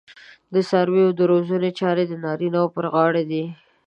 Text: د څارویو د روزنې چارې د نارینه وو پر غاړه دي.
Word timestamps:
د 0.53 0.55
څارویو 0.69 1.09
د 1.19 1.21
روزنې 1.31 1.71
چارې 1.79 2.03
د 2.07 2.13
نارینه 2.23 2.57
وو 2.61 2.73
پر 2.75 2.85
غاړه 2.93 3.23
دي. 3.31 3.43